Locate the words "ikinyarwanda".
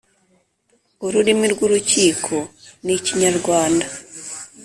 2.97-3.85